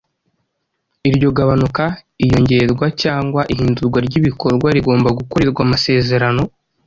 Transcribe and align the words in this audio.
Iryo 1.09 1.29
gabanuka, 1.37 1.83
iyongerwa 2.23 2.87
cyangwa 3.01 3.41
ihindurwa 3.53 3.97
ry’ibikorwa 4.07 4.67
rigomba 4.75 5.09
gukorerwa 5.17 5.61
amasezerano 5.63 6.41